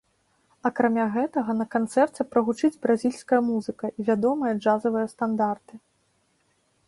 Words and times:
Акрамя 0.69 1.03
гэтага, 1.15 1.55
на 1.59 1.67
канцэрце 1.75 2.21
прагучыць 2.31 2.73
бразільская 2.87 3.41
музыка 3.51 3.85
і 3.91 4.01
вядомыя 4.09 4.53
джазавыя 4.61 5.07
стандарты. 5.15 5.73